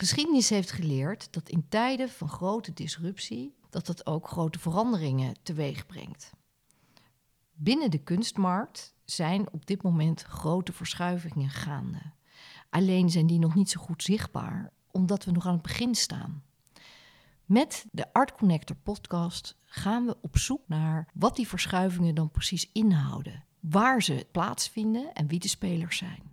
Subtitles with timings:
[0.00, 5.86] Geschiedenis heeft geleerd dat in tijden van grote disruptie dat dat ook grote veranderingen teweeg
[5.86, 6.30] brengt.
[7.52, 12.12] Binnen de kunstmarkt zijn op dit moment grote verschuivingen gaande.
[12.70, 16.42] Alleen zijn die nog niet zo goed zichtbaar, omdat we nog aan het begin staan.
[17.44, 22.70] Met de Art Connector podcast gaan we op zoek naar wat die verschuivingen dan precies
[22.72, 26.29] inhouden, waar ze plaatsvinden en wie de spelers zijn.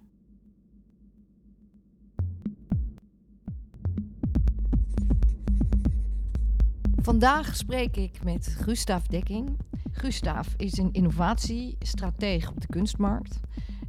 [7.07, 9.57] Vandaag spreek ik met Gustav Dekking.
[9.91, 13.39] Gustav is een innovatiestratege op de kunstmarkt.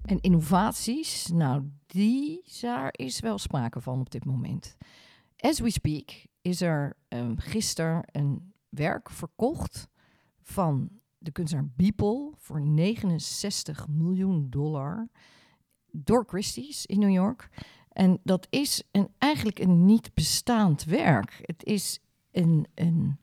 [0.04, 4.76] En innovaties, nou, die, daar is wel sprake van op dit moment.
[5.36, 9.88] As we speak is er um, gisteren een werk verkocht
[10.42, 15.08] van de kunstenaar Beeple voor 69 miljoen dollar
[15.90, 17.48] door Christie's in New York.
[17.88, 21.38] En dat is een, eigenlijk een niet bestaand werk.
[21.42, 22.00] Het is
[22.38, 23.18] een, een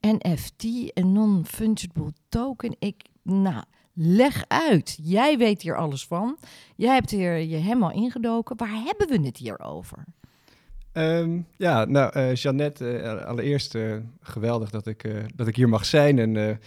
[0.00, 2.76] NFT, een non-fungible token.
[2.78, 4.98] Ik, nou, leg uit.
[5.02, 6.38] Jij weet hier alles van.
[6.76, 8.56] Jij hebt hier je helemaal ingedoken.
[8.56, 10.04] Waar hebben we het hier over?
[10.92, 15.84] Um, ja, nou, uh, Jeannette, uh, allereerst uh, geweldig dat ik, dat ik hier mag
[15.84, 16.18] zijn.
[16.18, 16.60] En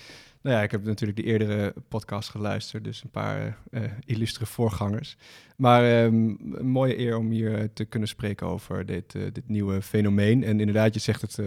[0.46, 3.58] nou ja, ik heb natuurlijk de eerdere podcast geluisterd, dus een paar
[4.06, 5.18] illustere voorgangers.
[5.58, 10.44] Maar um, een mooie eer om hier te kunnen spreken over dit, dit nieuwe fenomeen.
[10.44, 11.38] En inderdaad, je zegt het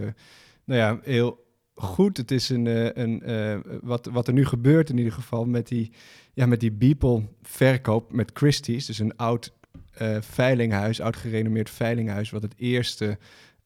[0.65, 2.17] nou ja, heel goed.
[2.17, 2.65] Het is een,
[3.01, 5.91] een, wat, wat er nu gebeurt in ieder geval met die,
[6.33, 8.85] ja, met die Beeple verkoop met Christie's.
[8.85, 9.53] Dus een oud
[10.01, 13.17] uh, veilinghuis, oud gerenommeerd veilinghuis, wat het eerste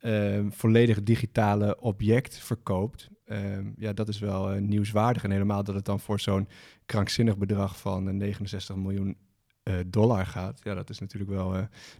[0.04, 3.10] uh, volledig digitale object verkoopt.
[3.26, 3.38] Uh,
[3.78, 5.24] ja, dat is wel uh, nieuwswaardig.
[5.24, 6.48] En helemaal dat het dan voor zo'n
[6.86, 9.18] krankzinnig bedrag van 69 miljoen
[9.86, 10.60] dollar gaat.
[10.64, 11.52] Ja, dat is natuurlijk wel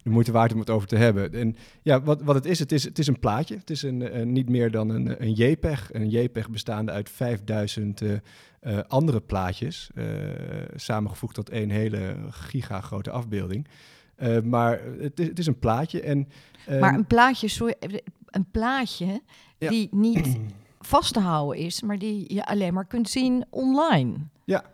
[0.02, 1.32] de moeite waard om het over te hebben.
[1.32, 3.56] En ja, wat, wat het is, het is, het is een plaatje.
[3.56, 5.92] Het is een, niet meer dan een, een JPEG.
[5.92, 8.02] Een JPEG bestaande uit 5000
[8.88, 9.90] andere plaatjes.
[10.74, 13.66] samengevoegd tot één hele giga grote afbeelding.
[14.18, 16.00] Uh, maar het is, het is, een plaatje.
[16.00, 16.28] En,
[16.68, 17.74] uh, maar een plaatje, sorry,
[18.26, 19.22] een plaatje
[19.58, 19.68] ja.
[19.68, 20.38] die niet
[20.80, 24.16] vast te houden is, maar die je alleen maar kunt zien online.
[24.44, 24.64] Ja,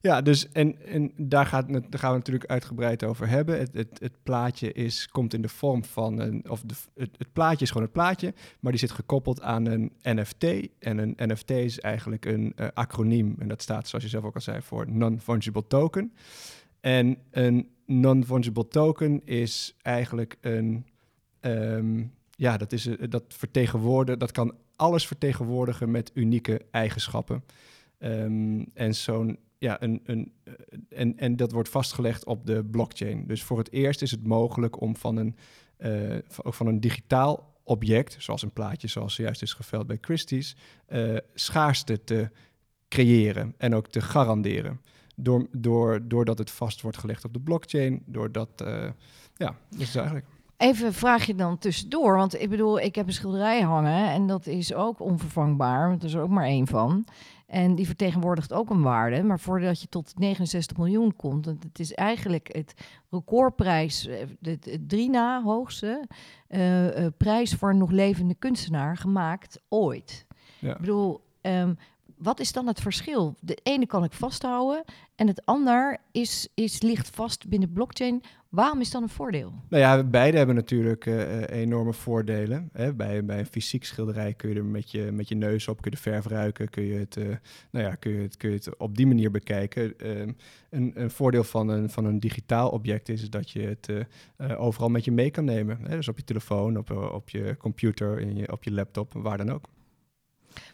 [0.00, 3.58] ja dus en, en daar, gaat, daar gaan we natuurlijk uitgebreid over hebben.
[3.58, 7.32] Het, het, het plaatje is, komt in de vorm van een, of de, het, het,
[7.32, 10.44] plaatje is gewoon een plaatje, maar die zit gekoppeld aan een NFT.
[10.78, 14.34] En een NFT is eigenlijk een uh, acroniem, en dat staat, zoals je zelf ook
[14.34, 16.12] al zei, voor Non-Fungible Token.
[16.80, 20.86] En een non-fungible token is eigenlijk een,
[21.40, 27.44] um, ja, dat, is, dat vertegenwoordigen, dat kan alles vertegenwoordigen met unieke eigenschappen.
[27.98, 30.32] Um, en zo'n, ja, een, een,
[30.88, 33.26] en, en dat wordt vastgelegd op de blockchain.
[33.26, 35.36] Dus voor het eerst is het mogelijk om van een,
[35.78, 40.56] uh, van een digitaal object, zoals een plaatje zoals zojuist is geveld bij Christie's,
[40.88, 42.30] uh, schaarste te
[42.88, 44.80] creëren en ook te garanderen
[45.20, 48.02] door, door, doordat het vast wordt gelegd op de blockchain.
[48.06, 48.90] Doordat, uh,
[49.36, 50.26] ja, dat is eigenlijk.
[50.56, 54.46] Even vraag je dan tussendoor, want ik bedoel, ik heb een schilderij hangen en dat
[54.46, 57.04] is ook onvervangbaar, want er is er ook maar één van.
[57.46, 61.92] En die vertegenwoordigt ook een waarde, maar voordat je tot 69 miljoen komt, het is
[61.92, 62.74] eigenlijk het
[63.10, 64.08] recordprijs,
[64.42, 66.04] het, eh, drie na hoogste
[66.48, 70.26] uh, prijs voor een nog levende kunstenaar gemaakt ooit.
[70.58, 70.72] Ja.
[70.72, 71.78] Ik bedoel, um,
[72.18, 73.34] wat is dan het verschil?
[73.40, 74.84] De ene kan ik vasthouden
[75.14, 78.22] en het ander is, is, ligt vast binnen blockchain.
[78.48, 79.52] Waarom is dan een voordeel?
[79.68, 82.68] Nou ja, beide hebben natuurlijk uh, enorme voordelen.
[82.72, 82.94] Hè?
[82.94, 85.90] Bij, bij een fysiek schilderij kun je er met je, met je neus op, kun
[85.90, 87.26] je de verf ruiken, kun je het, uh,
[87.70, 89.94] nou ja, kun je het, kun je het op die manier bekijken.
[90.02, 90.32] Uh,
[90.70, 93.88] een, een voordeel van een, van een digitaal object is dat je het
[94.56, 95.78] overal met je mee kan nemen.
[95.82, 95.96] Hè?
[95.96, 99.68] Dus op je telefoon, op, op je computer, je, op je laptop, waar dan ook.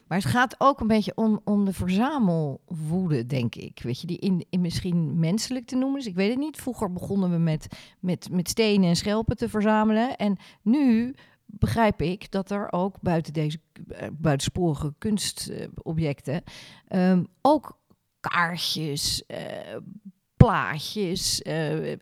[0.06, 3.80] Maar het gaat ook een beetje om, om de verzamelwoede, denk ik.
[3.82, 6.06] Weet je, die in, in misschien menselijk te noemen is.
[6.06, 6.56] Ik weet het niet.
[6.56, 7.66] Vroeger begonnen we met,
[8.00, 10.16] met, met stenen en schelpen te verzamelen.
[10.16, 11.14] En nu
[11.46, 16.42] begrijp ik dat er ook buiten deze uh, buitensporige kunstobjecten
[16.88, 17.78] um, ook
[18.20, 19.38] kaartjes, uh,
[20.36, 21.96] plaatjes uh,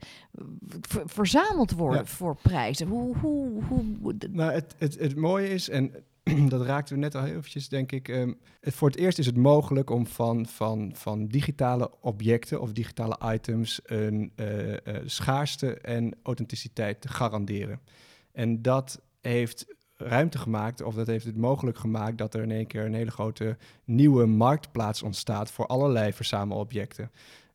[1.04, 2.86] verzameld worden voor prijzen.
[2.86, 5.94] Hoe, hoe, hoe, nou, het, het, het mooie is, en
[6.48, 8.08] dat raakten we net al eventjes, denk ik.
[8.08, 13.18] Um, voor het eerst is het mogelijk om van, van, van digitale objecten of digitale
[13.24, 17.80] items een uh, schaarste en authenticiteit te garanderen.
[18.32, 19.66] En dat heeft
[19.96, 23.10] ruimte gemaakt, of dat heeft het mogelijk gemaakt dat er in één keer een hele
[23.10, 27.10] grote nieuwe marktplaats ontstaat voor allerlei verzamelobjecten.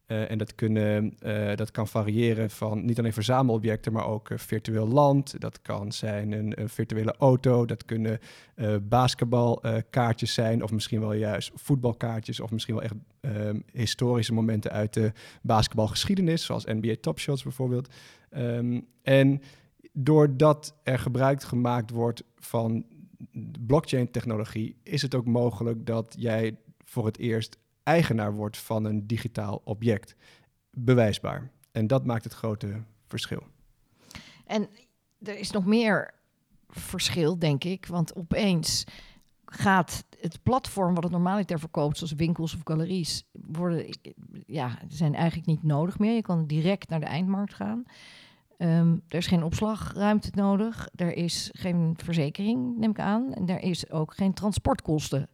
[0.07, 4.38] Uh, en dat, kunnen, uh, dat kan variëren van niet alleen verzamelobjecten, maar ook uh,
[4.38, 5.39] virtueel land.
[5.39, 7.65] Dat kan zijn een, virtuele auto.
[7.65, 8.19] Dat kunnen
[8.81, 14.94] basketbalkaartjes zijn, of misschien wel juist voetbalkaartjes, of misschien wel echt ehm, historische momenten uit
[14.94, 15.12] de
[15.42, 17.94] basketbalgeschiedenis, zoals NBA Top Shots bijvoorbeeld.
[18.38, 19.42] Um, en
[19.94, 22.86] doordat er gebruik gemaakt wordt van
[23.59, 29.61] blockchain-technologie, is het ook mogelijk dat jij voor het eerst eigenaar wordt van een digitaal
[29.63, 30.15] object.
[30.71, 31.51] Bewijsbaar.
[31.71, 33.43] En dat maakt het grote verschil.
[34.45, 34.67] En
[35.23, 36.13] er is nog meer
[36.69, 37.85] verschil, denk ik.
[37.85, 38.83] Want opeens
[39.45, 43.97] gaat het platform wat het normaliter verkoopt, zoals winkels of galeries, worden,
[44.45, 46.15] ja, zijn eigenlijk niet nodig meer.
[46.15, 47.83] Je kan direct naar de eindmarkt gaan.
[48.57, 50.89] Um, er is geen opslagruimte nodig.
[50.95, 53.33] Er is geen verzekering, neem ik aan.
[53.33, 55.29] En er is ook geen transportkosten.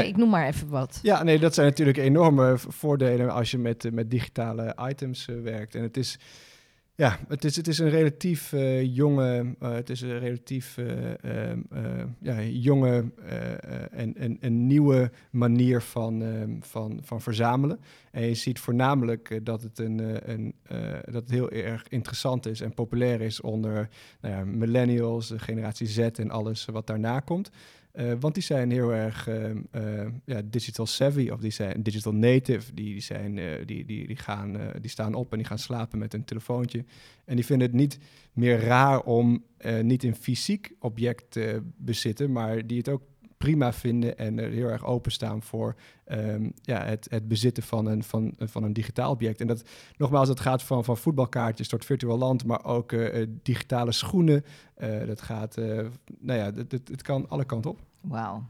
[0.00, 0.08] Nee.
[0.08, 0.98] ik noem maar even wat.
[1.02, 5.74] Ja, nee, dat zijn natuurlijk enorme voordelen als je met, met digitale items uh, werkt.
[5.74, 6.18] En het is,
[6.94, 11.60] ja, het is, het is een relatief uh, jonge, uh, het is een relatief ehm,
[12.18, 13.04] ja, jonge
[13.90, 17.80] en, en een nieuwe manier van, ehm, van, van verzamelen.
[18.10, 20.54] En je ziet voornamelijk dat het, een, een,
[21.04, 23.88] dat het heel erg interessant is en populair is onder
[24.20, 27.50] nou ja, millennials, de generatie Z en alles wat daarna komt.
[27.94, 32.12] Uh, want die zijn heel erg uh, uh, ja, digital savvy of die zijn digital
[32.12, 32.74] native.
[32.74, 33.34] Die, die, zijn,
[33.66, 36.84] die, die, die, gaan, die staan op en die gaan slapen met een telefoontje.
[37.24, 37.98] En die vinden het niet
[38.32, 39.44] meer raar om
[39.82, 43.02] niet een fysiek object te bezitten, maar die het ook
[43.42, 45.74] prima vinden en er heel erg openstaan voor
[46.12, 49.40] um, ja, het, het bezitten van een, van, van een digitaal object.
[49.40, 49.62] En dat,
[49.96, 54.44] nogmaals, dat gaat van, van voetbalkaartjes tot virtueel land, maar ook uh, digitale schoenen.
[54.78, 55.56] Uh, dat gaat,
[56.18, 57.78] nou ja, het, het, het kan alle kanten op.
[58.00, 58.42] Wauw.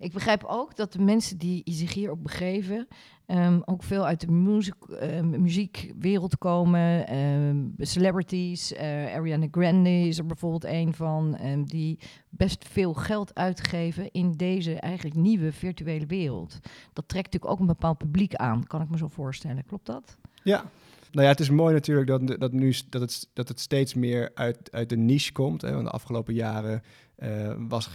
[0.00, 2.88] Ik begrijp ook dat de mensen die zich hierop begeven,
[3.26, 7.16] um, ook veel uit de muziek, uh, muziekwereld komen.
[7.16, 8.80] Um, celebrities, uh,
[9.14, 11.98] Ariana Grande is er bijvoorbeeld een van, die
[12.28, 16.58] best veel geld uitgeven in deze eigenlijk nieuwe virtuele wereld.
[16.92, 19.64] Dat trekt natuurlijk ook een bepaald publiek aan, kan ik me zo voorstellen.
[19.64, 20.16] Klopt dat?
[20.42, 20.64] Ja,
[21.10, 24.30] nou ja, het is mooi natuurlijk dat, dat, nu, dat, het, dat het steeds meer
[24.34, 25.62] uit, uit de niche komt.
[25.62, 25.72] Hè.
[25.72, 26.82] Want de afgelopen jaren
[27.22, 27.90] uh, was,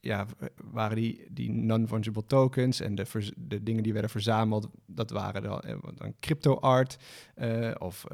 [0.00, 0.26] ja,
[0.70, 3.04] waren die, die non-fungible tokens en de,
[3.36, 6.98] de dingen die werden verzameld, dat waren dan, eh, dan crypto art
[7.36, 8.06] uh, of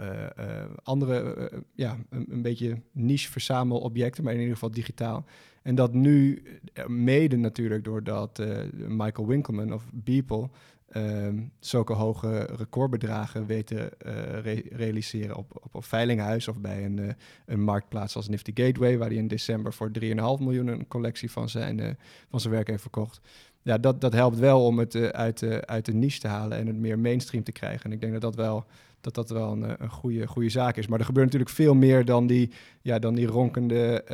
[0.83, 5.25] andere, ja, een, een, beetje niche verzamelobjecten, maar in ieder geval digitaal.
[5.63, 6.43] En dat nu,
[6.87, 8.43] mede natuurlijk doordat
[8.73, 10.51] Michael Winkelman of Beeple
[10.95, 17.09] um, zulke hoge recordbedragen weten uh, realiseren op, op een veilinghuis of bij een, uh,
[17.47, 20.07] een marktplaats als Nifty Gateway, waar hij in december voor 3,5
[20.39, 21.91] miljoen een collectie van zijn, uh,
[22.29, 23.21] van zijn werk heeft verkocht.
[23.63, 26.77] Ja, dat, dat helpt wel om het uit, uit de niche te halen en het
[26.77, 27.85] meer mainstream te krijgen.
[27.85, 28.65] En ik denk dat dat wel,
[29.01, 30.87] dat dat wel een, een goede, goede zaak is.
[30.87, 32.51] Maar er gebeurt natuurlijk veel meer dan die,
[32.83, 34.05] ja, dan die ronkende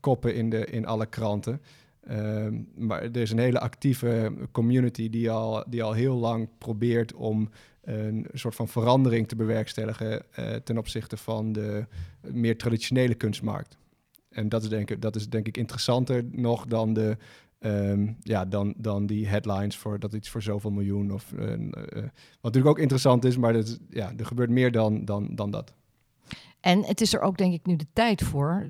[0.00, 1.60] koppen in, de, in alle kranten.
[2.06, 7.14] Ehm, maar er is een hele actieve community die al, die al heel lang probeert
[7.14, 7.48] om
[7.82, 11.86] een soort van verandering te bewerkstelligen uh, ten opzichte van de
[12.20, 13.78] meer traditionele kunstmarkt.
[14.28, 17.16] En dat is denk ik, dat is denk ik interessanter nog dan, de,
[17.60, 21.12] um, ja, dan, dan die headlines voor dat iets voor zoveel miljoen.
[21.12, 25.04] Of, uh, uh, wat natuurlijk ook interessant is, maar dat ja, er gebeurt meer dan,
[25.04, 25.74] dan, dan dat.
[26.66, 28.68] En het is er ook denk ik nu de tijd voor,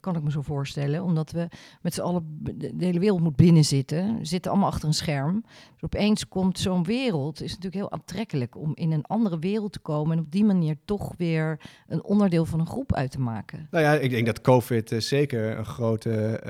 [0.00, 1.48] kan ik me zo voorstellen, omdat we
[1.82, 5.44] met z'n allen, de hele wereld moet binnenzitten, we zitten allemaal achter een scherm.
[5.72, 9.78] Dus opeens komt zo'n wereld, is natuurlijk heel aantrekkelijk om in een andere wereld te
[9.78, 13.68] komen en op die manier toch weer een onderdeel van een groep uit te maken.
[13.70, 16.42] Nou ja, ik denk dat COVID uh, zeker een grote...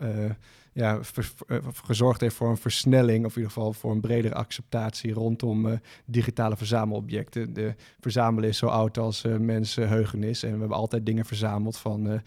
[0.00, 0.30] Uh, uh,
[0.76, 1.00] ja,
[1.46, 5.66] eh, gezorgd heeft voor een versnelling, of in ieder geval voor een bredere acceptatie rondom
[5.66, 5.72] uh,
[6.04, 7.52] digitale verzamelobjecten.
[7.52, 10.42] De verzamelen is zo oud als uh, mensenheugenis.
[10.42, 12.20] En we hebben altijd dingen verzameld van, nou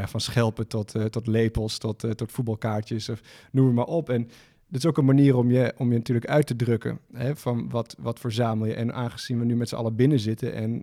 [0.00, 3.20] ja, van schelpen tot, tot lepels, tot, tot voetbalkaartjes, of
[3.52, 4.10] noem maar op.
[4.10, 4.22] En
[4.68, 6.98] dat is ook een manier om je, om je natuurlijk uit te drukken.
[7.12, 8.74] Hè, van wat, wat verzamel je?
[8.74, 10.82] En aangezien we nu met z'n allen binnen zitten en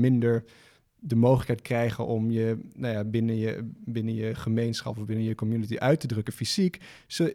[0.00, 0.44] minder
[1.00, 5.34] de mogelijkheid krijgen om je, nou ja, binnen, je binnen je gemeenschap of binnen je
[5.34, 6.80] community uit te drukken fysiek,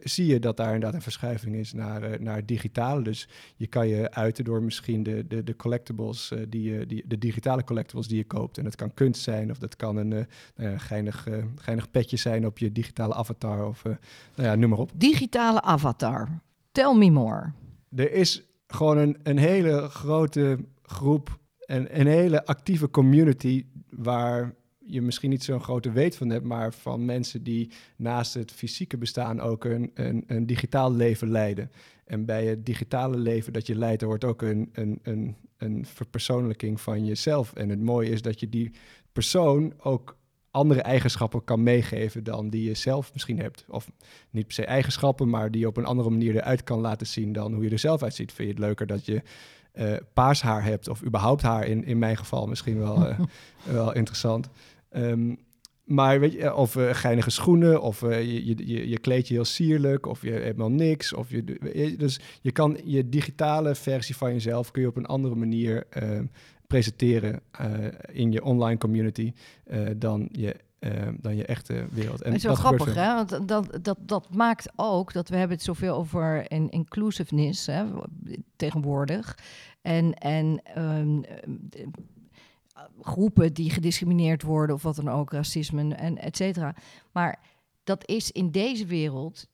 [0.03, 3.01] zie je dat daar inderdaad een verschuiving is naar, uh, naar digitale.
[3.01, 7.03] Dus je kan je uiten door misschien de, de, de collectibles, uh, die, je, die,
[7.07, 8.57] de digitale collectibles die je koopt.
[8.57, 10.23] En dat kan kunst zijn of dat kan een uh,
[10.55, 13.97] nou ja, geinig, geinig petje zijn op je digitale avatar of nou
[14.35, 14.91] ja, noem maar op.
[14.95, 16.41] Digitale avatar.
[16.71, 17.51] Tell me more.
[17.95, 24.55] Er is gewoon een, een hele grote groep een, een hele actieve community waar
[24.85, 28.97] je misschien niet zo'n grote weet van hebt, maar van mensen die naast het fysieke
[28.97, 29.91] bestaan ook een,
[30.27, 31.71] een, digitaal leven leiden.
[32.05, 35.85] En bij het digitale leven dat je leidt, er wordt ook een, een, een, een
[35.85, 37.53] verpersoonlijking van jezelf.
[37.53, 38.71] En het mooie is dat je die
[39.11, 40.17] persoon ook
[40.51, 43.65] andere eigenschappen kan meegeven dan die je zelf misschien hebt.
[43.67, 43.91] Of
[44.29, 47.33] niet per se eigenschappen, maar die je op een andere manier eruit kan laten zien
[47.33, 48.33] dan hoe je er zelf uitziet.
[48.33, 49.21] Vind je het leuker dat je
[49.73, 53.19] uh, paars haar hebt of überhaupt haar in, in mijn geval misschien wel, uh,
[53.63, 54.49] wel interessant.
[54.91, 55.37] Um,
[55.83, 60.05] maar weet je, of uh, geinige schoenen, of je, je, je kleed je heel sierlijk,
[60.05, 61.13] of je hebt helemaal niks.
[61.13, 61.43] Of je,
[61.97, 66.25] dus je kan je digitale versie van jezelf kun je op een andere manier ehm,
[66.67, 67.41] presenteren
[68.11, 69.33] in je online community
[69.97, 70.55] dan je
[71.19, 72.21] dan je echte wereld.
[72.21, 73.13] En het is wel grappig, hè?
[73.13, 77.85] Want dat, dat, dat maakt ook dat we hebben het zoveel over in inclusiveness hè,
[78.55, 79.37] tegenwoordig.
[79.81, 81.23] En, en um,
[83.01, 86.75] groepen die gediscrimineerd worden of wat dan ook, racisme en et cetera.
[87.11, 87.39] Maar
[87.83, 89.47] dat is in deze wereld,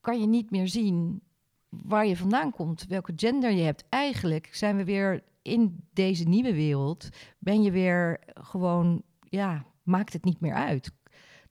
[0.00, 1.20] kan je niet meer zien
[1.68, 3.84] waar je vandaan komt, welke gender je hebt.
[3.88, 10.24] Eigenlijk zijn we weer in deze nieuwe wereld, ben je weer gewoon, ja, maakt het
[10.24, 10.92] niet meer uit.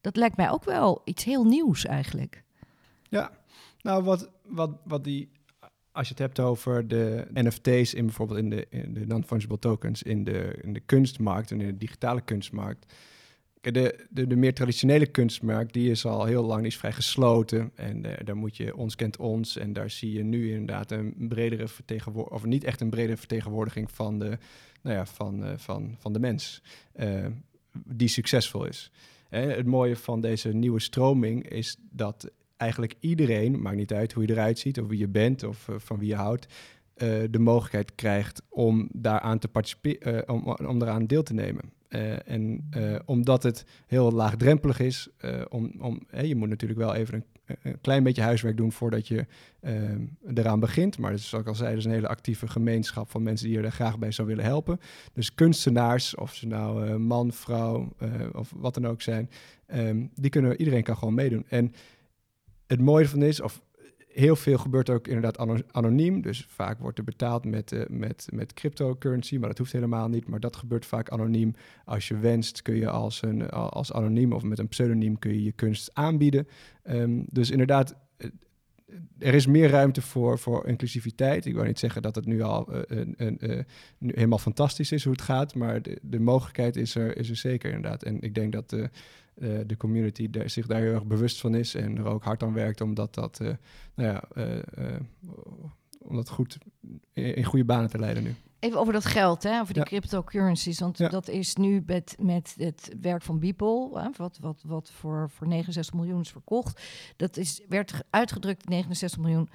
[0.02, 2.44] Dat lijkt mij ook wel iets heel nieuws eigenlijk.
[3.10, 3.32] Ja,
[3.82, 5.30] nou wat, wat, wat die
[5.96, 10.04] als je het hebt over de NFT's in bijvoorbeeld in de, in de non-fungible tokens
[10.04, 12.94] in de, in de kunstmarkt en in de digitale kunstmarkt.
[13.62, 17.72] De, de, de meer traditionele kunstmarkt, die is al heel lang is vrij gesloten.
[17.76, 19.58] En uh, daar moet je ons kent ons.
[19.58, 23.92] En daar zie je nu inderdaad een bredere vertegenwoordiging, of niet echt een bredere vertegenwoordiging
[23.92, 24.38] van de,
[24.82, 26.62] nou ja, van, uh, van, van de mens.
[26.96, 27.26] Uh,
[27.86, 28.92] die succesvol is.
[29.30, 34.32] het mooie van deze nieuwe stroming is dat eigenlijk iedereen, maakt niet uit hoe je
[34.32, 37.96] eruit ziet of wie je bent of uh, van wie je houdt, uh, de mogelijkheid
[37.96, 41.74] krijgt om daaraan te participeren, om, om daaraan deel te nemen.
[42.26, 42.70] en
[43.06, 45.10] omdat het heel laagdrempelig is,
[45.50, 49.26] om, om, je moet natuurlijk wel even een, een, klein beetje huiswerk doen voordat je
[50.34, 50.98] eraan begint.
[50.98, 53.72] Maar zoals ik al zei, er is een hele actieve gemeenschap van mensen die er
[53.72, 54.80] graag bij zou willen helpen.
[55.14, 57.96] Dus kunstenaars, of ze nou man, vrouw
[58.34, 59.30] of wat dan ook zijn,
[59.74, 61.46] um, die kunnen, iedereen kan gewoon meedoen.
[61.48, 61.74] En
[62.68, 63.62] het mooie van is, of
[64.16, 66.22] heel veel gebeurt ook inderdaad anoniem.
[66.22, 70.28] Dus vaak wordt er betaald met, uh, met, met cryptocurrency, maar dat hoeft helemaal niet.
[70.28, 71.54] Maar dat gebeurt vaak anoniem.
[71.86, 75.44] Als je wenst kun je als, een, als anoniem of met een pseudoniem kun je
[75.44, 76.48] je kunst aanbieden.
[76.84, 78.30] Um, dus inderdaad, eh,
[79.18, 81.46] er is meer ruimte voor, voor inclusiviteit.
[81.46, 83.60] Ik wil niet zeggen dat het nu al uh,
[84.00, 87.72] helemaal fantastisch is hoe het gaat, maar de, de mogelijkheid is er, is er zeker
[87.72, 88.04] inderdaad.
[88.04, 88.76] En ik denk dat
[89.36, 92.44] uh, de community daar, zich daar heel erg bewust van is en er ook hard
[92.44, 93.54] aan werkt omdat dat, uh,
[93.96, 95.00] nou ja, uh,
[96.00, 96.58] om dat goed
[97.14, 98.36] in, in, goede banen te leiden nu.
[98.60, 99.90] Even over dat geld, hè, over die ja.
[99.90, 100.80] cryptocurrencies.
[100.80, 101.10] Want ja.
[101.10, 105.48] dat is nu met, met het werk van Beeple, hè, wat, wat, wat voor, voor
[105.48, 106.82] 69 miljoen is verkocht.
[107.16, 109.50] Dat is, werd uitgedrukt 69 miljoen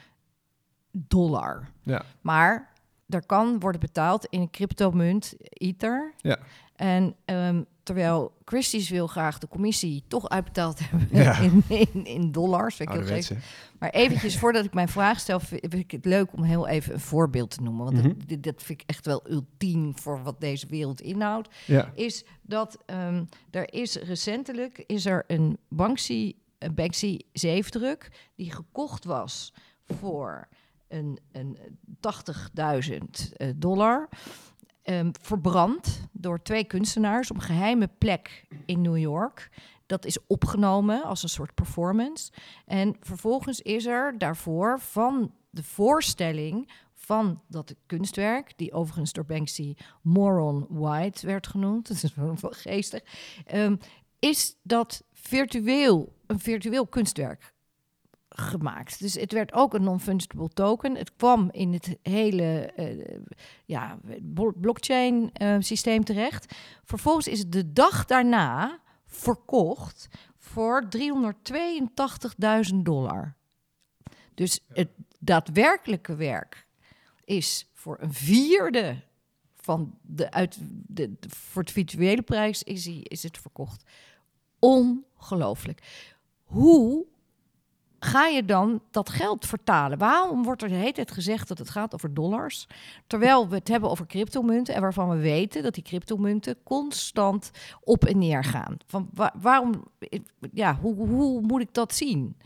[0.91, 1.71] dollar.
[1.83, 2.05] Ja.
[2.21, 2.73] Maar
[3.09, 6.15] er kan worden betaald in een cryptomunt, Ether.
[6.17, 6.39] Ja.
[6.77, 11.39] En um, terwijl Christie's wil graag de commissie toch uitbetaald hebben ja.
[11.39, 12.79] in, in, in, dollars.
[13.79, 17.01] Maar eventjes voordat ik mijn vraag stel, vind ik het leuk om heel even een
[17.01, 17.85] voorbeeld te noemen.
[17.85, 18.27] Want mm -hmm.
[18.27, 21.49] dat, dat, vind ik echt wel ultiem voor wat deze wereld inhoudt.
[21.67, 21.93] Ja.
[21.95, 29.05] Is dat um, er is recentelijk is er een Banksy, een Banksy zeefdruk die gekocht
[29.05, 29.53] was
[29.87, 30.49] voor
[30.89, 31.59] een, een
[32.91, 32.97] 80.000
[33.37, 34.09] uh, dollar
[34.85, 39.51] um, verbrand door twee kunstenaars op een geheime plek in New York.
[39.87, 42.33] Dat is opgenomen als een soort performance.
[42.67, 49.75] En vervolgens is er daarvoor van de voorstelling van dat kunstwerk, die overigens door Banksy
[50.03, 53.03] Moron White werd genoemd, dat is wel geestig,
[53.55, 53.79] um,
[54.19, 57.55] is dat virtueel, een virtueel kunstwerk
[58.41, 58.99] gemaakt.
[58.99, 60.97] Dus het werd ook een non-fungible token.
[60.97, 63.19] Het kwam in het hele uh,
[63.65, 63.99] ja,
[64.55, 66.55] blockchain uh, systeem terecht.
[66.85, 70.89] Vervolgens is het de dag daarna verkocht voor
[72.71, 73.35] 382.000 dollar.
[74.35, 76.67] Dus het daadwerkelijke werk
[77.25, 79.03] is voor een vierde
[79.55, 83.85] van de uit de, de voor het virtuele prijs is, is het verkocht.
[84.59, 86.09] Ongelooflijk.
[86.45, 87.07] Hoe
[88.01, 89.99] ga je dan dat geld vertalen?
[89.99, 92.67] Waarom wordt er de hele tijd gezegd dat het gaat over dollars?
[93.07, 98.05] Terwijl we het hebben over cryptomunten en waarvan we weten dat die cryptomunten constant op
[98.05, 98.77] en neer gaan.
[98.87, 99.85] Van waarom,
[100.53, 102.37] ja, hoe, hoe moet ik dat zien?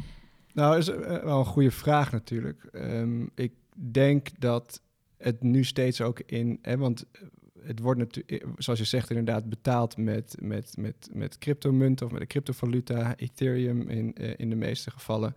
[0.52, 2.68] Nou, is eh, wel een goede vraag natuurlijk.
[2.72, 4.80] Um, ik denk dat
[5.16, 7.04] het nu steeds ook in, hè, want
[7.66, 12.20] het wordt natuurlijk, zoals je zegt, inderdaad betaald met, met, met, met cryptomunten of met
[12.20, 15.34] een cryptovaluta, Ethereum in, in de meeste gevallen.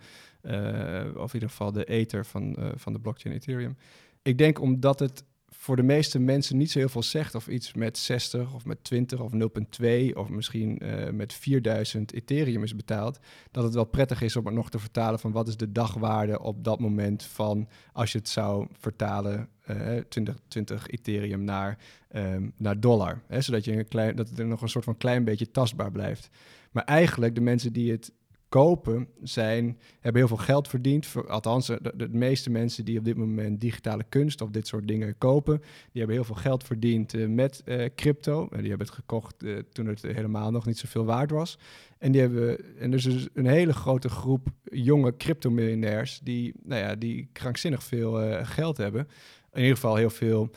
[1.15, 3.77] of in ieder geval de ether van, van de blockchain Ethereum.
[4.21, 5.23] Ik denk omdat het
[5.67, 8.83] voor de meeste mensen niet zo heel veel zegt of iets met 60 of met
[8.83, 13.19] 20 of 0,2 of misschien uh, met 4000 Ethereum is betaald,
[13.51, 16.41] dat het wel prettig is om het nog te vertalen van wat is de dagwaarde
[16.41, 21.77] op dat moment van als je het zou vertalen uh, 20, 20 Ethereum naar,
[22.15, 23.21] um, naar dollar.
[23.27, 26.29] Hè, zodat je een klein, dat het nog een soort van klein beetje tastbaar blijft.
[26.71, 28.11] Maar eigenlijk de mensen die het
[28.49, 31.05] kopen zijn, hebben heel veel geld verdiend.
[31.05, 35.17] Voor, althans, de, meeste mensen die op dit moment digitale kunst of dit soort dingen
[35.17, 38.47] kopen, die hebben heel veel geld verdiend uh, met uh, crypto.
[38.51, 39.35] En die hebben het gekocht
[39.71, 41.57] toen het helemaal nog niet zoveel waard was.
[41.97, 47.29] En die hebben, en dus een hele grote groep jonge crypto-miljonairs die, nou ja, die
[47.31, 49.07] krankzinnig veel geld hebben.
[49.51, 50.51] In ieder geval heel veel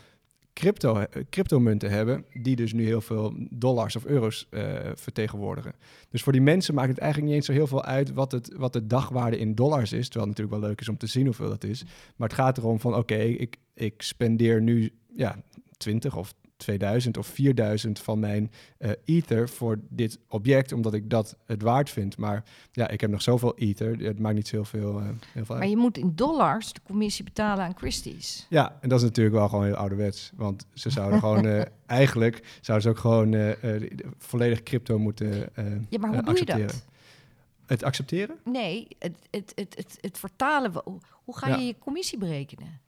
[0.52, 4.62] crypto, cryptomunten hebben, die dus nu heel veel dollars of euro's uh,
[4.95, 5.75] vertegenwoordigen.
[6.11, 8.54] Dus voor die mensen maakt het eigenlijk niet eens zo heel veel uit wat, het,
[8.57, 11.25] wat de dagwaarde in dollars is, terwijl het natuurlijk wel leuk is om te zien
[11.25, 11.85] hoeveel dat is.
[12.16, 15.42] Maar het gaat erom van, oké, ik, ik spendeer nu ja,
[15.76, 21.37] 20 of 2000 of 4000 van mijn uh, ether voor dit object, omdat ik dat
[21.47, 22.17] het waard vind.
[22.17, 25.45] Maar ja, ik heb nog zoveel ether, het maakt niet zo heel veel, uh, heel
[25.45, 28.47] veel Maar je moet in dollars de commissie betalen aan Christie's.
[28.49, 30.33] Ja, en dat is natuurlijk wel gewoon heel ouderwets.
[30.37, 33.55] Want ze zouden gewoon, uh, eigenlijk zouden ze ook gewoon
[34.19, 35.49] volledig crypto moeten
[35.88, 36.85] Ja, maar hoe doe je dat?
[37.67, 38.37] Het accepteren?
[38.45, 40.73] Nee, het, het, het, het, het vertalen.
[41.25, 41.67] Hoe ga je ja.
[41.67, 42.81] je commissie berekenen?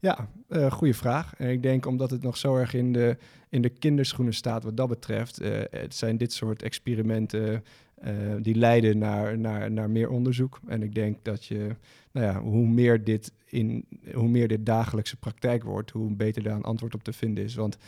[0.00, 1.34] Ja, uh, goede vraag.
[1.36, 3.16] En ik denk omdat het nog zo erg in de,
[3.48, 7.64] in de kinderschoenen staat wat dat betreft, uh, het zijn dit soort experimenten
[8.04, 10.60] uh, die leiden naar, naar, naar meer onderzoek.
[10.66, 11.76] En ik denk dat je,
[12.12, 16.56] nou ja, hoe meer dit in, hoe meer dit dagelijkse praktijk wordt, hoe beter daar
[16.56, 17.54] een antwoord op te vinden is.
[17.54, 17.78] Want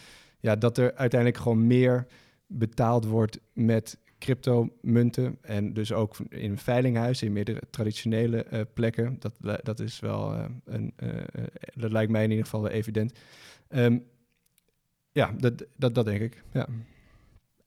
[0.40, 2.06] ja, dat er uiteindelijk gewoon meer
[2.46, 9.16] betaald wordt met cryptomunten en dus ook in veilinghuizen, in meerdere traditionele uh, plekken.
[9.18, 11.10] Dat, dat is wel uh, een, uh,
[11.74, 13.18] dat lijkt mij in ieder geval evident.
[13.68, 14.04] Um,
[15.12, 16.44] ja, dat, dat, dat denk ik.
[16.52, 16.68] Ja.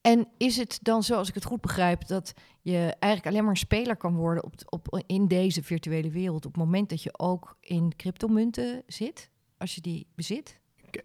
[0.01, 3.57] En is het dan, zoals ik het goed begrijp, dat je eigenlijk alleen maar een
[3.57, 7.57] speler kan worden op, op, in deze virtuele wereld op het moment dat je ook
[7.59, 10.59] in cryptomunten zit, als je die bezit?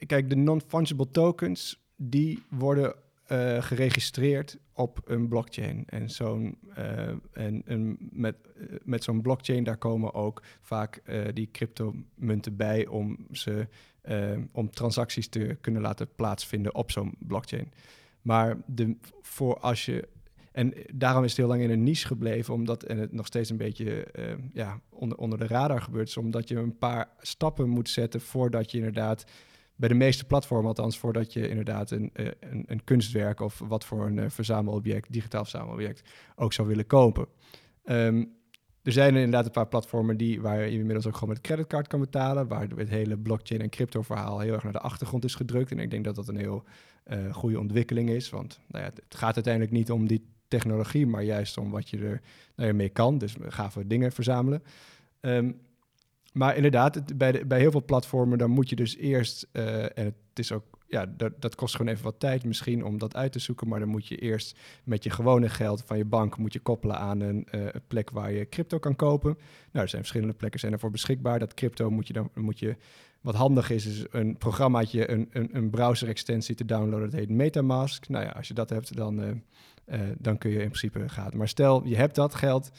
[0.07, 2.95] Kijk, de non-fungible tokens, die worden
[3.33, 5.85] uh, geregistreerd op een blockchain.
[5.87, 11.03] En, zo'n, uh, en, en met, uh, met zo'n blockchain, daar komen ook vaak
[11.35, 13.69] die cryptomunten bij om, ze,
[14.53, 17.73] om transacties te kunnen laten plaatsvinden op zo'n blockchain.
[18.23, 20.09] Maar de, voor als je.
[20.53, 23.51] En daarom is het heel lang in een niche gebleven, omdat en het nog steeds
[23.51, 24.07] een beetje
[24.53, 28.71] ja, onder, onder de radar gebeurt, is omdat je een paar stappen moet zetten voordat
[28.71, 29.25] je inderdaad
[29.79, 33.85] bij de meeste platformen, althans voordat je inderdaad een, eh, een, een kunstwerk of wat
[33.85, 36.03] voor een uh, verzamelobject, digitaal verzamelobject,
[36.37, 37.27] ook zou willen kopen.
[37.85, 38.37] Um,
[38.83, 41.87] er zijn er inderdaad een paar platformen die, waar je inmiddels ook gewoon met creditcard
[41.87, 45.35] kan betalen, waar het hele blockchain en crypto verhaal heel erg naar de achtergrond is
[45.35, 45.71] gedrukt.
[45.71, 46.65] En ik denk dat dat een heel
[47.07, 51.23] uh, goede ontwikkeling is, want nou ja, het gaat uiteindelijk niet om die technologie, maar
[51.23, 52.21] juist om wat je er
[52.57, 53.19] nou kan.
[53.19, 54.63] Dus gave dingen verzamelen.
[55.21, 55.61] Um,
[56.39, 60.15] maar inderdaad, bij, bij heel veel platformen, dan moet je dus eerst, uh, en het
[60.35, 63.39] is ook, ja, dat, dat kost gewoon even wat tijd misschien om dat uit te
[63.39, 66.61] zoeken, maar dan moet je eerst met je gewone geld van je bank moet je
[66.61, 69.39] koppelen aan een uh, plek waar je crypto kan kopen.
[69.71, 71.39] Nou, er zijn verschillende plekken zijn ervoor beschikbaar.
[71.39, 72.77] Dat crypto moet je dan, moet je,
[73.21, 78.09] wat handig is, is een programmaatje, een, een, een browser-extensie te downloaden, dat heet Metamask.
[78.09, 79.31] Nou ja, als je dat hebt, dan, uh,
[80.19, 81.37] dan kun je in principe gaan.
[81.37, 82.71] Maar stel, je hebt dat geld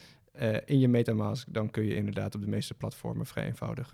[0.66, 3.92] in je MetaMask, dan kun je inderdaad op de meeste platformen vrij eenvoudig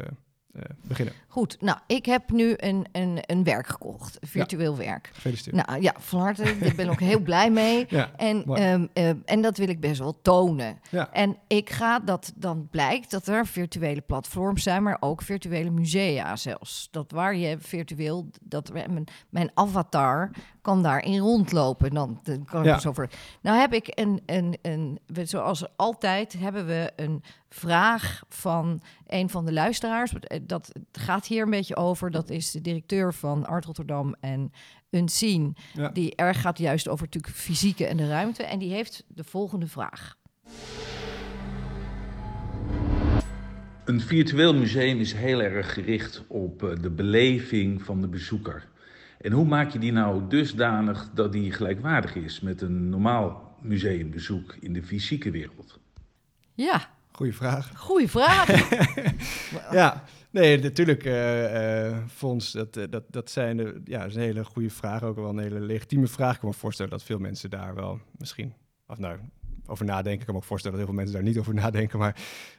[0.56, 1.13] uh, uh, beginnen.
[1.28, 4.78] Goed, nou, ik heb nu een, een, een werk gekocht, virtueel ja.
[4.78, 5.10] werk.
[5.13, 5.68] Gefeliciteerd.
[5.68, 7.86] Nou ja, van harte, ik ben ook heel blij mee.
[7.96, 10.80] Ja, en, um, uh, en dat wil ik best wel tonen.
[10.89, 11.12] Ja.
[11.12, 16.36] En ik ga dat, dan blijkt dat er virtuele platforms zijn, maar ook virtuele musea
[16.36, 16.88] zelfs.
[16.91, 21.94] Dat waar je virtueel, dat mijn, mijn avatar kan daarin rondlopen.
[21.94, 22.80] Dan, dan kan ik ja.
[22.80, 23.10] zo voor.
[23.41, 27.24] Nou heb ik een, een, een, zoals altijd hebben we een
[27.56, 30.13] vraag van een van de luisteraars.
[30.41, 32.12] Dat gaat hier een beetje over.
[32.12, 34.52] Dat is de directeur van Art Rotterdam en
[34.89, 35.56] Unseen.
[35.74, 35.89] Ja.
[35.89, 38.44] Die erg gaat juist over natuurlijk fysieke en de ruimte.
[38.44, 40.18] En die heeft de volgende vraag.
[43.86, 48.68] Een virtueel museum is heel erg gericht op eh, de beleving van de bezoeker.
[49.22, 54.56] En hoe maak je die nou dusdanig dat die gelijkwaardig is met een normaal museumbezoek
[54.60, 55.80] in de fysieke wereld?
[56.54, 57.71] Ja, Goeie vraag.
[57.78, 58.69] Goeie vraag.
[59.71, 64.43] ja, nee, natuurlijk, uh, Fons, dat, dat, dat, zijn de, ja, dat is een hele
[64.43, 65.04] goede vraag.
[65.04, 66.34] Ook wel een hele legitieme vraag.
[66.34, 68.54] Ik kan me voorstellen dat veel mensen daar wel misschien,
[68.88, 69.19] of nou,
[69.65, 70.19] over nadenken.
[70.19, 71.99] Ik kan me ook voorstellen dat heel veel mensen daar niet over nadenken.
[71.99, 72.15] Maar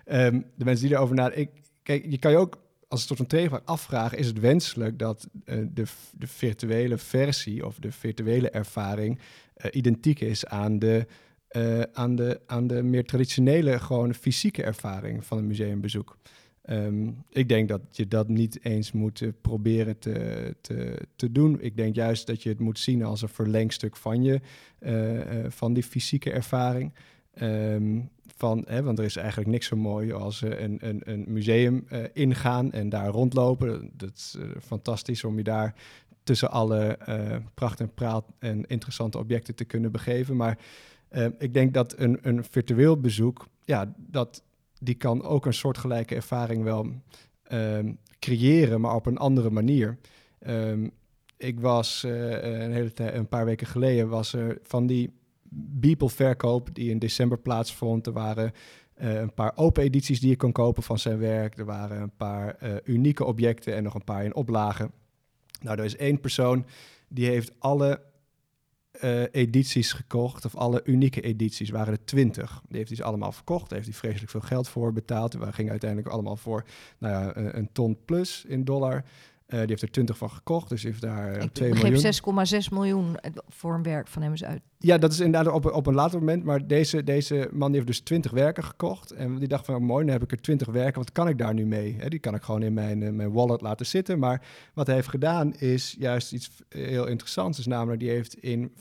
[0.06, 1.62] um, de mensen die erover nadenken...
[1.82, 4.18] Kijk, je kan je ook als een soort van tegenvraag afvragen...
[4.18, 9.18] is het wenselijk dat uh, de, de virtuele versie of de virtuele ervaring...
[9.64, 11.06] Uh, identiek is aan de,
[11.56, 16.16] uh, aan, de, aan de meer traditionele, gewoon fysieke ervaring van een museumbezoek.
[16.70, 21.60] Um, ik denk dat je dat niet eens moet uh, proberen te, te, te doen.
[21.60, 24.40] Ik denk juist dat je het moet zien als een verlengstuk van je,
[24.80, 26.92] uh, van die fysieke ervaring.
[27.42, 31.86] Um, van, hè, want er is eigenlijk niks zo mooi als een, een, een museum
[32.12, 33.90] ingaan en daar rondlopen.
[33.92, 35.74] Dat is fantastisch om je daar
[36.22, 36.98] tussen alle
[37.54, 40.36] pracht en praat en interessante objecten te kunnen begeven.
[40.36, 40.58] Maar
[41.16, 44.42] ehm, ik denk dat een, een virtueel bezoek, ja, dat
[44.78, 46.86] die kan ook een soortgelijke ervaring wel
[47.52, 49.98] um, creëren, maar op een andere manier.
[50.46, 50.90] Um,
[51.36, 55.12] ik was uh, een, hele een paar weken geleden was er van die
[55.58, 58.06] Beeple-verkoop die in december plaatsvond.
[58.06, 58.52] Er waren
[59.00, 61.58] uh, een paar open edities die je kon kopen van zijn werk.
[61.58, 64.90] Er waren een paar uh, unieke objecten en nog een paar in oplagen.
[65.60, 66.66] Nou, er is één persoon
[67.08, 68.00] die heeft alle
[69.02, 72.62] uh, edities gekocht, of alle unieke edities, waren er twintig.
[72.68, 75.32] Die heeft hij ze allemaal verkocht, daar heeft hij vreselijk veel geld voor betaald.
[75.32, 76.64] We gingen uiteindelijk allemaal voor
[76.98, 79.04] nou ja, een, een ton plus in dollar.
[79.48, 81.92] Uh, die heeft er 20 van gekocht, dus heeft daar uh, Ik 2 miljoen.
[81.92, 83.16] begreep 6,6 miljoen
[83.48, 84.60] voor een werk van hem is uit.
[84.78, 86.44] Ja, dat is inderdaad op, op een later moment.
[86.44, 89.10] Maar deze, deze man die heeft dus 20 werken gekocht.
[89.10, 91.00] En die dacht van, oh, mooi, dan heb ik er 20 werken.
[91.00, 91.96] Wat kan ik daar nu mee?
[91.98, 94.18] He, die kan ik gewoon in mijn, uh, mijn wallet laten zitten.
[94.18, 94.42] Maar
[94.74, 97.56] wat hij heeft gedaan is juist iets heel interessants.
[97.56, 98.72] Dus namelijk, die heeft in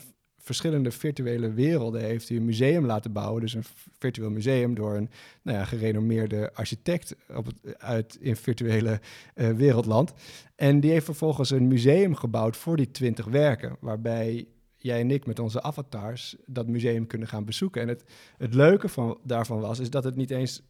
[0.46, 3.40] verschillende virtuele werelden heeft hij een museum laten bouwen.
[3.40, 3.64] Dus een
[3.98, 5.10] virtueel museum door een
[5.42, 9.00] nou ja, gerenommeerde architect op het, uit in virtuele
[9.34, 10.12] uh, wereldland.
[10.54, 15.26] En die heeft vervolgens een museum gebouwd voor die twintig werken, waarbij jij en ik
[15.26, 17.82] met onze avatars dat museum kunnen gaan bezoeken.
[17.82, 18.04] En het,
[18.36, 20.62] het leuke van, daarvan was, is dat het niet eens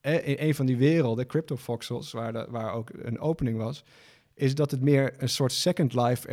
[0.00, 3.84] eh, in een van die werelden, Crypto Voxels, waar, waar ook een opening was,
[4.34, 6.28] is dat het meer een soort Second Life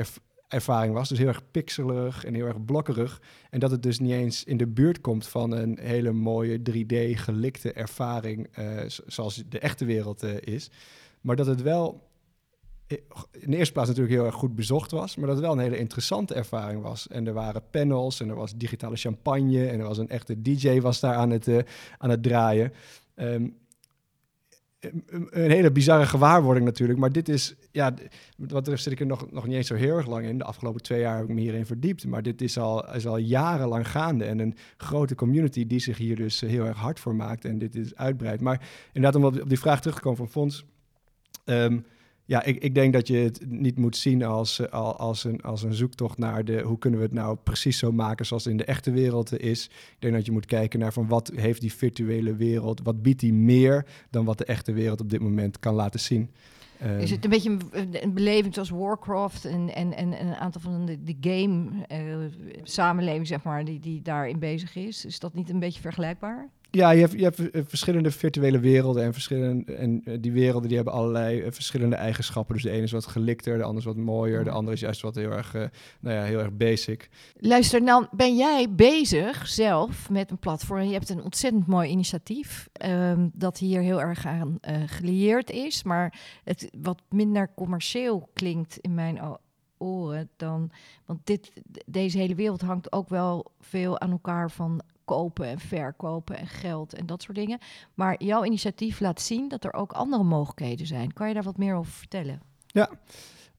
[0.52, 1.10] ervaring was.
[1.10, 3.22] Dus heel erg pixelig en heel erg blokkerig.
[3.50, 7.20] En dat het dus niet eens in de buurt komt van een hele mooie 3D
[7.20, 10.70] gelikte ervaring, uh, zoals de echte wereld uh, is.
[11.22, 12.10] Maar dat het wel
[13.32, 15.64] in de eerste plaats natuurlijk heel erg goed bezocht was, maar dat het wel een
[15.64, 17.08] hele interessante ervaring was.
[17.08, 20.80] En er waren panels en er was digitale champagne en er was een echte DJ
[20.80, 21.48] was daar aan het,
[21.98, 22.74] aan het draaien.
[23.16, 23.56] Um,
[25.30, 27.00] een hele bizarre gewaarwording natuurlijk.
[27.00, 27.94] Maar dit is, ja,
[28.38, 30.38] wat er zit ik er nog, nog niet eens zo heel erg lang in.
[30.38, 32.06] De afgelopen twee jaar heb ik me hierin verdiept.
[32.06, 34.26] Maar dit is al, is al jarenlang gaande.
[34.26, 37.46] En een grote community die zich hier dus heel erg hard voor maakt.
[37.46, 38.42] En dit is uitbreidt.
[38.42, 40.66] Maar inderdaad, om op die vraag terug te komen van Fons.
[41.46, 41.86] Um,
[42.32, 45.74] ja, ik, ik denk dat je het niet moet zien als, als, een, als een
[45.74, 48.66] zoektocht naar de hoe kunnen we het nou precies zo maken zoals het in de
[48.66, 49.66] echte wereld is.
[49.66, 53.20] Ik denk dat je moet kijken naar van wat heeft die virtuele wereld, wat biedt
[53.20, 56.30] die meer dan wat de echte wereld op dit moment kan laten zien.
[57.00, 60.62] Is het een beetje een, een beleving zoals Warcraft en, en, en, en een aantal
[60.62, 62.26] van de, de game uh,
[62.64, 65.06] samenleving, zeg maar, die, die daarin bezig is?
[65.06, 66.50] Is dat niet een beetje vergelijkbaar?
[66.74, 70.94] Ja, je hebt, je hebt verschillende virtuele werelden en, verschillende, en die werelden die hebben
[70.94, 72.54] allerlei verschillende eigenschappen.
[72.54, 75.02] Dus de ene is wat gelikter, de andere is wat mooier, de andere is juist
[75.02, 75.64] wat heel erg, uh,
[76.00, 77.10] nou ja, heel erg basic.
[77.36, 80.82] Luister, nou ben jij bezig zelf met een platform.
[80.82, 85.84] Je hebt een ontzettend mooi initiatief um, dat hier heel erg aan uh, gelieerd is,
[85.84, 89.20] maar het wat minder commercieel klinkt in mijn
[89.78, 90.72] oren dan.
[91.06, 91.52] Want dit,
[91.86, 96.94] deze hele wereld hangt ook wel veel aan elkaar van kopen en verkopen en geld
[96.94, 97.60] en dat soort dingen.
[97.94, 101.14] Maar jouw initiatief laat zien dat er ook andere mogelijkheden zijn.
[101.14, 102.42] Kan je daar wat meer over vertellen?
[102.68, 102.90] Ja,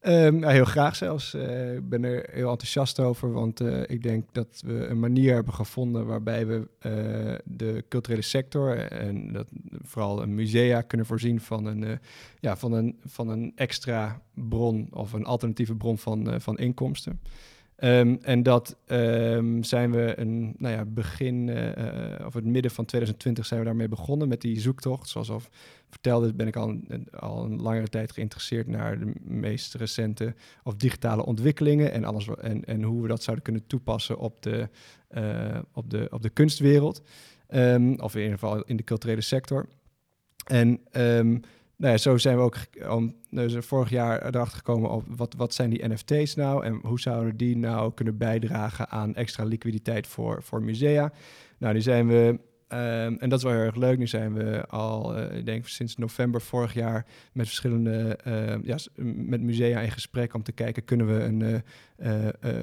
[0.03, 1.35] nou, heel graag zelfs.
[1.35, 5.35] Uh, ik ben er heel enthousiast over, want uh, ik denk dat we een manier
[5.35, 9.47] hebben gevonden waarbij we uh, de culturele sector en dat
[9.83, 11.99] vooral een musea kunnen voorzien van een,
[12.41, 17.21] ja, van een, van een extra bron of een alternatieve bron van, van inkomsten.
[17.85, 22.85] Um, en dat um, zijn we een nou ja, begin uh, of het midden van
[22.85, 25.09] 2020 zijn we daarmee begonnen met die zoektocht.
[25.09, 25.43] Zoals al
[25.91, 30.75] vertelde, ben ik al een, al een langere tijd geïnteresseerd naar de meest recente of
[30.75, 34.69] digitale ontwikkelingen en alles en, en hoe we dat zouden kunnen toepassen op de,
[35.11, 37.03] uh, op de, op de kunstwereld.
[37.49, 39.69] Um, of in ieder geval in de culturele sector.
[40.47, 40.81] En
[41.83, 42.57] nou zo zijn we ook
[42.89, 47.01] om, dus vorig jaar erachter gekomen op wat, wat zijn die NFT's nou en hoe
[47.01, 51.13] zouden die nou kunnen bijdragen aan extra liquiditeit voor, voor musea.
[51.59, 52.39] Nou, die zijn we
[52.73, 53.99] Ehm, en dat is wel heel erg leuk.
[53.99, 58.77] Nu zijn we al, uh, ik denk sinds november vorig jaar met verschillende uh, ja,
[59.05, 61.63] met musea in gesprek om te kijken, kunnen we een,
[61.97, 62.61] uh,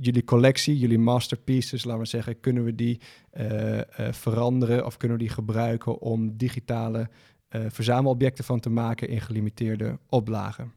[0.00, 3.00] jullie collectie, jullie masterpieces, laten we zeggen, kunnen we die
[4.10, 7.08] veranderen of kunnen we die gebruiken om digitale
[7.68, 10.72] verzamelobjecten van te maken in gelimiteerde oplagen.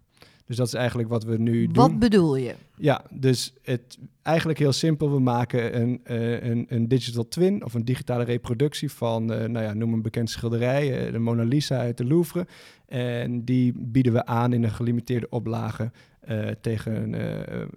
[0.49, 1.75] Dus dat is eigenlijk wat we nu doen.
[1.75, 2.53] Wat bedoel je?
[2.75, 5.11] Ja, dus het eigenlijk heel simpel.
[5.11, 9.65] We maken een, uh, een, een, digital twin of een digitale reproductie van, uh, nou
[9.65, 12.47] ja, noem een bekend schilderij, uh, de Mona Lisa uit de Louvre.
[12.85, 15.91] En die bieden we aan in een gelimiteerde oplage
[16.61, 17.13] tegen een,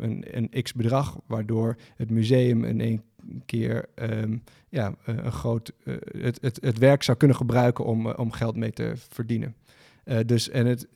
[0.04, 3.02] een, een x bedrag, waardoor het museum in één
[3.46, 5.72] keer um, ja, een groot,
[6.18, 9.54] het, het, het werk zou kunnen gebruiken om, om geld mee te verdienen.
[10.26, 10.88] dus en het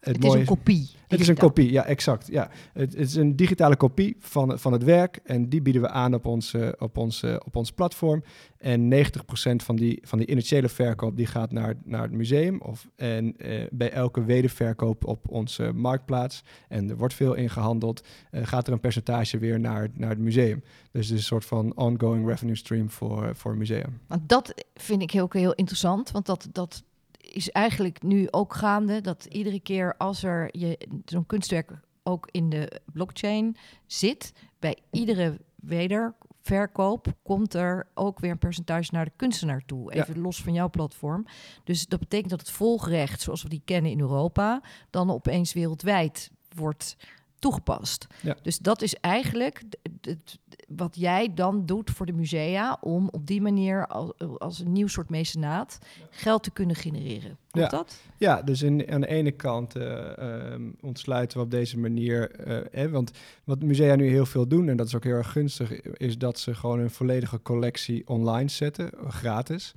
[0.00, 0.90] het, is een kopie.
[1.08, 2.26] Het is een kopie, ja, exact.
[2.26, 2.50] Ja.
[2.72, 6.14] Het, het, is een digitale kopie van, van het werk en die bieden we aan
[6.14, 8.22] op ons, op ons, op ons platform.
[8.60, 8.96] En 90%
[9.56, 12.60] van die, van die initiële verkoop die gaat naar, naar het museum.
[12.60, 18.46] Of, en eh, bij elke wederverkoop op onze marktplaats, en er wordt veel ingehandeld, uh,
[18.46, 20.62] gaat er een percentage weer naar, naar het museum.
[20.90, 24.00] Dus het is een soort van ongoing revenue stream voor, voor het museum.
[24.06, 26.82] Want dat vind ik heel, heel interessant, want dat, dat
[27.30, 32.50] is eigenlijk nu ook gaande dat iedere keer als er je zo'n kunstwerk ook in
[32.50, 39.62] de blockchain zit, bij iedere wederverkoop komt er ook weer een percentage naar de kunstenaar
[39.66, 39.92] toe.
[39.92, 41.26] Even los van jouw platform.
[41.64, 46.30] Dus dat betekent dat het volgerecht, zoals we die kennen in Europa, dan opeens wereldwijd
[46.54, 46.96] wordt
[47.38, 48.06] toegepast.
[48.22, 48.36] Ja.
[48.42, 49.62] Dus dat is eigenlijk
[50.00, 54.72] het, wat jij dan doet voor de musea om op die manier als, als een
[54.72, 55.78] nieuw soort mecenaat
[56.10, 57.38] geld te kunnen genereren.
[57.50, 57.68] ja.
[57.68, 58.00] dat?
[58.16, 62.30] Ja, dus in, aan de ene kant uh, um, ontsluiten we op deze manier,
[62.74, 63.10] uh, want
[63.44, 66.38] wat musea nu heel veel doen, en dat is ook heel erg gunstig, is dat
[66.38, 69.74] ze gewoon een volledige collectie online zetten, gratis.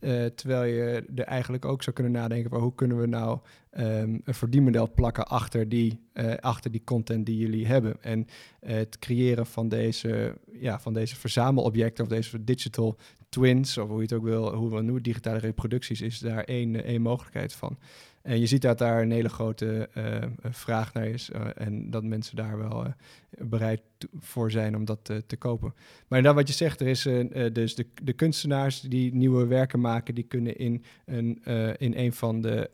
[0.00, 3.38] Uh, terwijl je er eigenlijk ook zou kunnen nadenken van hoe kunnen we nou
[3.78, 6.00] um, een verdienmodel plakken achter die,
[6.40, 7.96] achter die content die jullie hebben.
[8.00, 8.26] En
[8.60, 12.96] het creëren van deze, ja, van deze verzamelobjecten of deze digital
[13.28, 16.84] twins, of hoe je het ook wil, hoe we noemen, digitale reproducties, is daar één,
[16.84, 17.78] één mogelijkheid van.
[18.22, 22.36] En je ziet dat daar een hele grote uh, vraag naar is en dat mensen
[22.36, 22.86] daar wel
[23.38, 23.80] bereid
[24.18, 25.74] voor zijn om dat te kopen.
[26.08, 27.02] Maar dan wat je zegt, er is
[27.52, 31.42] dus de, de, kunstenaars die nieuwe werken maken, die kunnen in een,
[31.76, 32.70] in een van de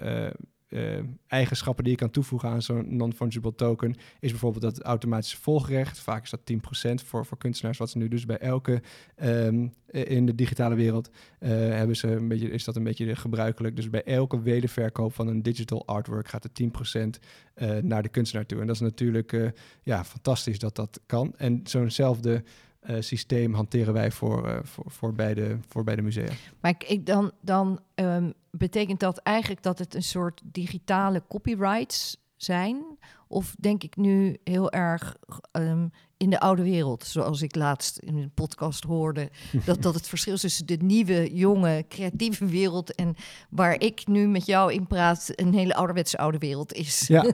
[0.73, 5.99] uh, eigenschappen die je kan toevoegen aan zo'n non-fungible token, is bijvoorbeeld dat automatische volgerecht.
[5.99, 8.83] Vaak is dat 10% voor, voor kunstenaars, wat ze nu dus bij elke
[9.23, 13.77] um, in de digitale wereld uh, hebben ze een beetje, is dat een beetje gebruikelijk.
[13.77, 16.51] Dus bij elke wederverkoop van een digital artwork gaat er
[16.97, 17.09] 10%
[17.57, 18.61] uh, naar de kunstenaar toe.
[18.61, 21.35] En dat is natuurlijk ja, fantastisch dat dat kan.
[21.37, 22.43] En zo'nzelfde
[22.91, 26.33] uh, systeem hanteren wij voor, uh, voor, voor, beide, voor beide musea.
[26.61, 32.85] Maar ik, dan, dan um, betekent dat eigenlijk dat het een soort digitale copyrights zijn?
[33.29, 35.17] Of denk ik nu heel erg
[35.53, 39.31] um, in de oude wereld, zoals ik laatst in een podcast hoorde,
[39.67, 43.15] dat, dat het verschil tussen de nieuwe, jonge, creatieve wereld en
[43.51, 47.07] waar ik nu met jou in praat, een hele ouderwetse oude wereld is.
[47.07, 47.25] Ja.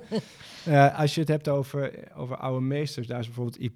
[0.69, 3.73] Uh, als je het hebt over, over oude meesters, daar is bijvoorbeeld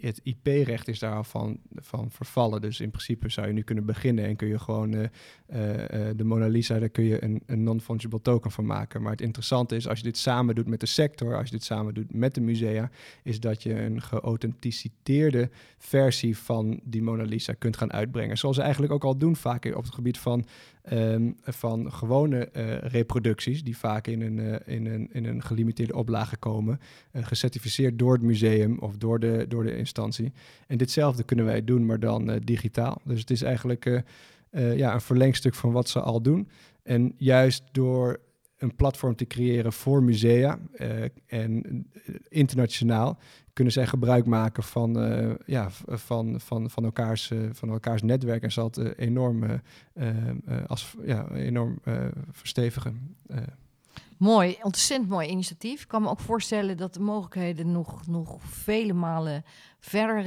[0.00, 2.60] het, IP-recht is daar al van, van vervallen.
[2.60, 5.08] Dus in principe zou je nu kunnen beginnen en kun je gewoon uh, uh,
[6.16, 9.02] de Mona Lisa, daar kun je een, een non-fungible token van maken.
[9.02, 11.64] Maar het interessante is, als je dit samen doet met de sector, als je dit
[11.64, 12.90] samen doet met de musea,
[13.22, 18.38] is dat je een geauthenticeerde versie van die Mona Lisa kunt gaan uitbrengen.
[18.38, 20.46] Zoals ze eigenlijk ook al doen vaak op het gebied van
[20.92, 22.48] Um, van gewone
[22.82, 26.80] reproducties, die vaak in een, in een, in een gelimiteerde oplage komen,
[27.12, 30.32] uh, gecertificeerd door het museum of door de, door de instantie.
[30.66, 33.00] En ditzelfde kunnen wij doen, maar dan digitaal.
[33.04, 34.02] Dus het is eigenlijk
[34.50, 36.48] ja, een verlengstuk van wat ze al doen.
[36.82, 38.20] En juist door
[38.58, 40.58] een platform te creëren voor musea
[41.26, 41.86] en
[42.28, 43.18] internationaal
[43.52, 44.92] kunnen zij gebruik maken van,
[45.46, 49.60] ja, van, van, van, elkaars, van elkaars netwerk en zal het uh, enorm,
[50.66, 51.78] als, ja, enorm
[52.30, 53.16] verstevigen.
[54.18, 55.82] Mooi, ontzettend mooi initiatief.
[55.82, 59.44] Ik kan me ook voorstellen dat de mogelijkheden nog, nog vele malen
[59.78, 60.24] verder.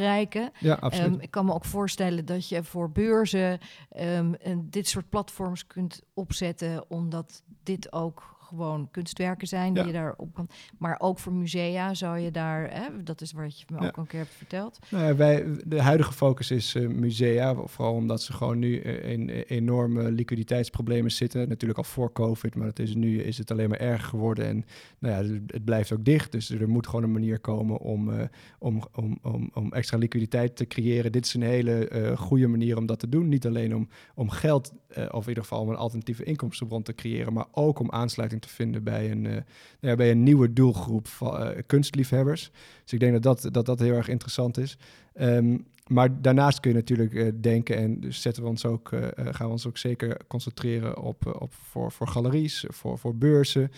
[0.59, 1.13] Ja, absoluut.
[1.13, 3.59] Um, ik kan me ook voorstellen dat je voor beurzen
[3.99, 9.87] um, dit soort platforms kunt opzetten, omdat dit ook gewoon kunstwerken zijn die Ja.
[9.87, 10.47] je daarop kan.
[10.77, 13.87] Maar ook voor musea zou je daar, hè, dat is wat je me Ja.
[13.87, 14.79] ook al een keer hebt verteld.
[14.89, 19.11] Nou ja, wij, de huidige focus is eh, musea, vooral omdat ze gewoon nu eh,
[19.11, 21.49] in eh, enorme liquiditeitsproblemen zitten.
[21.49, 24.45] Natuurlijk al voor COVID, maar het is, nu is het alleen maar erger geworden.
[24.45, 24.65] En
[24.99, 28.25] nou ja, het- blijft ook dicht, dus er moet gewoon een manier komen om, eh,
[28.59, 31.11] om, om, om, om extra liquiditeit te creëren.
[31.11, 33.29] Dit is een hele eh, goede manier om dat te doen.
[33.29, 36.95] Niet alleen om, om geld, eh, of in ieder geval om een alternatieve inkomstenbron te
[36.95, 39.41] creëren, maar ook om aansluiting te vinden bij een, eh,
[39.79, 42.51] nou bij een nieuwe doelgroep van eh, kunstliefhebbers.
[42.83, 44.77] Dus ik denk dat dat, dat, dat heel erg interessant is.
[45.13, 49.45] Ehm, maar daarnaast kun je natuurlijk eh, denken, en dus zetten we ons ook, gaan
[49.45, 53.71] we ons ook zeker concentreren op, op voor, voor galeries, voor, voor beurzen.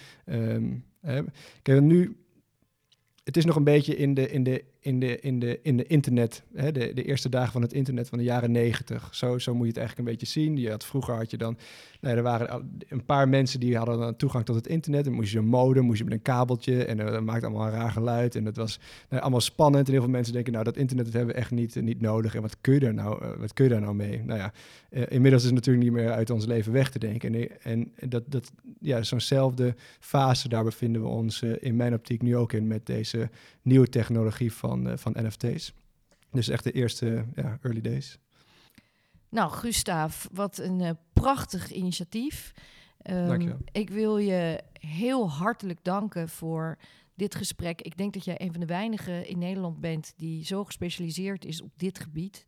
[1.01, 1.21] Hè.
[1.61, 2.17] Kijk, nu,
[3.23, 5.87] het is nog een beetje in de, in de, in de, in de, in de
[5.87, 9.15] internet, hè, de, de eerste dagen van het internet van de jaren negentig.
[9.15, 10.57] Zo, zo moet je het eigenlijk een beetje zien.
[10.57, 11.57] Je had, vroeger had je dan,
[12.01, 15.03] nou, er waren een paar mensen die hadden dan toegang tot het internet.
[15.03, 17.67] Dan moest je een modem, moest je met een kabeltje en eh, dat maakte allemaal
[17.67, 18.35] een raar geluid.
[18.35, 19.85] En dat was nou, allemaal spannend.
[19.85, 22.35] En heel veel mensen denken, nou, dat internet dat hebben we echt niet, niet nodig.
[22.35, 24.23] En wat kun je daar nou, eh, wat kun je daar nou mee?
[24.23, 24.53] Nou ja,
[24.89, 27.33] eh, inmiddels is het natuurlijk niet meer uit ons leven weg te denken.
[27.33, 32.35] En, en dat, dat, ja, zo'nzelfde fase, daar bevinden we ons in mijn optiek nu
[32.35, 33.29] ook in met deze
[33.61, 35.73] nieuwe technologie van, eh, van NFT's.
[36.31, 38.17] Dus echt de eerste ja, early days.
[39.29, 42.53] Nou, Gustav, wat een eh, prachtig initiatief.
[42.97, 43.51] Ehm.
[43.71, 46.77] Ik wil je heel hartelijk danken voor
[47.15, 47.81] dit gesprek.
[47.81, 51.61] Ik denk dat jij een van de weinigen in Nederland bent die zo gespecialiseerd is
[51.61, 52.45] op dit gebied.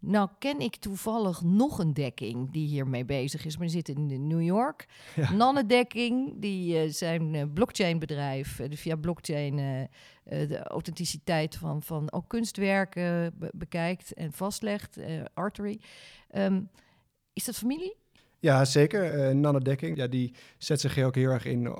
[0.00, 4.26] Nou ken ik toevallig nog een dekking die hiermee bezig is, maar die zit in
[4.26, 4.86] New York.
[5.16, 5.32] Ja.
[5.32, 9.56] Nannedekking, die eh, zijn eh, blockchain-bedrijf, eh, via blockchain
[10.24, 14.98] de authenticiteit van, van ook kunstwerken be- bekijkt en vastlegt,
[15.34, 15.80] Artery.
[16.28, 16.62] Ehm,
[17.32, 17.96] is dat familie?
[18.42, 19.62] Ja, zeker.
[19.62, 21.74] Dekking, ja, die zet zich ook heel erg in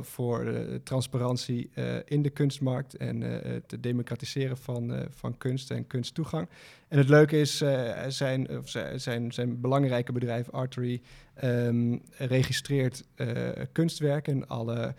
[0.00, 6.48] voor transparantie eh, in de kunstmarkt en eh, het democratiseren van, van kunst en kunsttoegang.
[6.88, 7.56] En het leuke is,
[8.08, 11.02] zijn, of zijn, zijn, belangrijke bedrijf Artery
[11.34, 13.04] ehm, registreert
[13.72, 14.94] kunstwerken en alle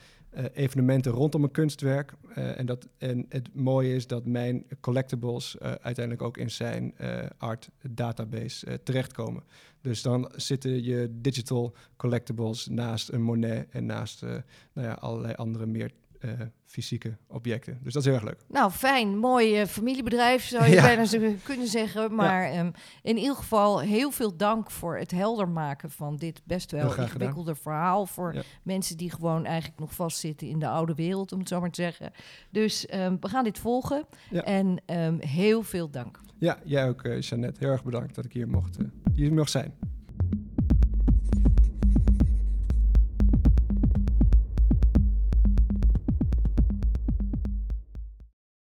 [0.54, 2.14] evenementen rondom een kunstwerk.
[2.34, 6.94] En, dat, en het mooie is dat mijn collectibles uiteindelijk ook in zijn
[7.38, 9.44] art database terechtkomen.
[9.86, 14.30] Dus dan zitten je digital collectibles naast een Monet en naast eh,
[14.74, 15.92] nou ja, allerlei andere meer
[16.28, 17.80] eh, fysieke objecten.
[17.84, 18.40] Dus dat is heel erg leuk.
[18.48, 19.18] Nou, fijn.
[19.18, 20.82] Mooi eh, familiebedrijf zou je Ja.
[20.82, 22.16] bijna kunnen zeggen.
[22.16, 26.72] Maar ehm, in ieder geval heel veel dank voor het helder maken van dit best
[26.72, 28.06] wel ingewikkelde verhaal.
[28.06, 28.42] Voor Ja.
[28.64, 31.82] mensen die gewoon eigenlijk nog vastzitten in de oude wereld, om het zo maar te
[31.82, 32.12] zeggen.
[32.52, 34.06] Dus ehm, we gaan dit volgen.
[34.32, 36.20] En ehm, heel veel dank.
[36.38, 37.60] Ja, jij ook, eh Jeannette.
[37.64, 38.78] Heel erg bedankt dat ik hier mocht,
[39.14, 39.74] hier mocht zijn.